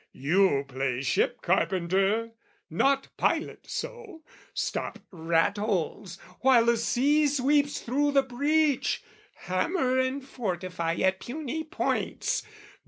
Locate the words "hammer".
9.45-9.99